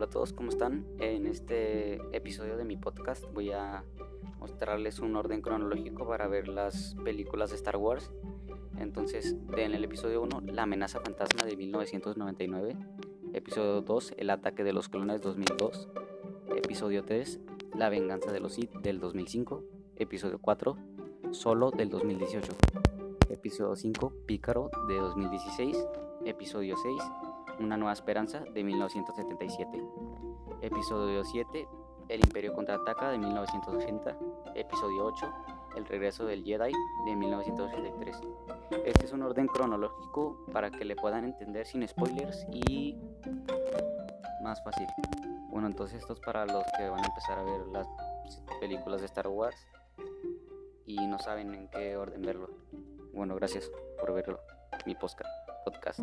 Hola 0.00 0.06
a 0.06 0.10
todos, 0.12 0.32
¿cómo 0.32 0.48
están? 0.48 0.86
En 0.98 1.26
este 1.26 1.96
episodio 2.16 2.56
de 2.56 2.64
mi 2.64 2.78
podcast 2.78 3.22
voy 3.34 3.52
a 3.52 3.84
mostrarles 4.38 4.98
un 5.00 5.14
orden 5.14 5.42
cronológico 5.42 6.08
para 6.08 6.26
ver 6.26 6.48
las 6.48 6.96
películas 7.04 7.50
de 7.50 7.56
Star 7.56 7.76
Wars. 7.76 8.10
Entonces, 8.78 9.36
en 9.58 9.74
el 9.74 9.84
episodio 9.84 10.22
1, 10.22 10.40
La 10.54 10.62
amenaza 10.62 11.00
fantasma 11.00 11.44
de 11.44 11.54
1999. 11.54 12.76
Episodio 13.34 13.82
2, 13.82 14.14
El 14.16 14.30
ataque 14.30 14.64
de 14.64 14.72
los 14.72 14.88
clones 14.88 15.20
2002. 15.20 15.90
Episodio 16.56 17.04
3, 17.04 17.38
La 17.74 17.90
venganza 17.90 18.32
de 18.32 18.40
los 18.40 18.54
Sith 18.54 18.72
del 18.76 19.00
2005. 19.00 19.62
Episodio 19.96 20.38
4, 20.38 20.78
Solo 21.32 21.72
del 21.72 21.90
2018. 21.90 22.54
Episodio 23.28 23.76
5, 23.76 24.14
Pícaro 24.24 24.70
de 24.88 24.96
2016. 24.96 25.76
Episodio 26.24 26.76
6, 26.78 27.02
una 27.60 27.76
nueva 27.76 27.92
esperanza 27.92 28.40
de 28.40 28.64
1977. 28.64 29.82
Episodio 30.62 31.24
7, 31.24 31.68
El 32.08 32.20
Imperio 32.20 32.54
contraataca 32.54 33.10
de 33.10 33.18
1980. 33.18 34.16
Episodio 34.54 35.04
8, 35.04 35.32
El 35.76 35.86
regreso 35.86 36.24
del 36.24 36.42
Jedi 36.42 36.72
de 37.06 37.16
1983. 37.16 38.20
Este 38.84 39.04
es 39.04 39.12
un 39.12 39.22
orden 39.22 39.46
cronológico 39.46 40.46
para 40.52 40.70
que 40.70 40.84
le 40.84 40.96
puedan 40.96 41.24
entender 41.24 41.66
sin 41.66 41.86
spoilers 41.86 42.46
y 42.52 42.96
más 44.42 44.62
fácil. 44.64 44.86
Bueno, 45.50 45.66
entonces 45.66 46.00
esto 46.00 46.14
es 46.14 46.20
para 46.20 46.46
los 46.46 46.64
que 46.78 46.88
van 46.88 47.04
a 47.04 47.06
empezar 47.06 47.38
a 47.38 47.42
ver 47.42 47.66
las 47.68 47.86
películas 48.60 49.00
de 49.00 49.06
Star 49.06 49.28
Wars 49.28 49.56
y 50.86 51.06
no 51.06 51.18
saben 51.18 51.54
en 51.54 51.68
qué 51.68 51.96
orden 51.96 52.22
verlo. 52.22 52.50
Bueno, 53.12 53.34
gracias 53.34 53.70
por 53.98 54.14
verlo, 54.14 54.40
mi 54.86 54.94
podcast. 54.94 56.00